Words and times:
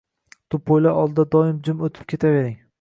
Tupoylar 0.53 0.97
oldida 1.03 1.27
doimo 1.37 1.63
jim 1.69 1.87
o‘tib 1.89 2.11
ketavering! 2.15 2.61